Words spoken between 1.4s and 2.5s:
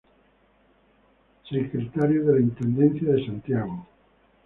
Secretario de la